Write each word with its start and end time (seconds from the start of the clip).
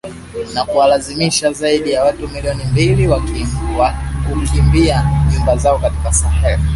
na 0.53 0.65
kuwalazimisha 0.65 1.53
zaidi 1.53 1.91
ya 1.91 2.03
watu 2.03 2.27
milioni 2.27 2.63
mbili 2.71 3.09
kukimbia 4.29 5.05
nyumba 5.33 5.57
zao 5.57 5.79
katika 5.79 6.13
Sahel 6.13 6.59